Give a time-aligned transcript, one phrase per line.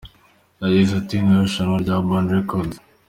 [0.61, 2.75] Yagize ati “Ni irushanwa rya Urban Records.